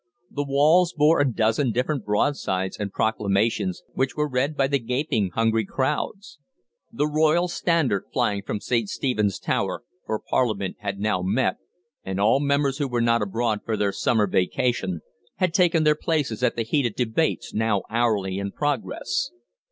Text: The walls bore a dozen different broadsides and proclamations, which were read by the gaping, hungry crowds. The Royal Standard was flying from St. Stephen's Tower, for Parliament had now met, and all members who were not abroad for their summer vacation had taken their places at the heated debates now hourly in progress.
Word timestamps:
The 0.31 0.43
walls 0.43 0.93
bore 0.97 1.19
a 1.19 1.31
dozen 1.31 1.71
different 1.71 2.05
broadsides 2.05 2.75
and 2.75 2.91
proclamations, 2.91 3.83
which 3.93 4.15
were 4.15 4.27
read 4.27 4.57
by 4.57 4.65
the 4.65 4.79
gaping, 4.79 5.29
hungry 5.35 5.63
crowds. 5.63 6.39
The 6.91 7.05
Royal 7.05 7.47
Standard 7.47 8.05
was 8.05 8.11
flying 8.11 8.41
from 8.41 8.61
St. 8.61 8.89
Stephen's 8.89 9.37
Tower, 9.37 9.83
for 10.07 10.17
Parliament 10.19 10.77
had 10.79 10.97
now 10.99 11.21
met, 11.21 11.57
and 12.03 12.19
all 12.19 12.39
members 12.39 12.79
who 12.79 12.87
were 12.87 12.99
not 12.99 13.21
abroad 13.21 13.59
for 13.63 13.77
their 13.77 13.91
summer 13.91 14.25
vacation 14.25 15.01
had 15.35 15.53
taken 15.53 15.83
their 15.83 15.93
places 15.93 16.41
at 16.41 16.55
the 16.55 16.63
heated 16.63 16.95
debates 16.95 17.53
now 17.53 17.83
hourly 17.87 18.39
in 18.39 18.51
progress. 18.51 19.29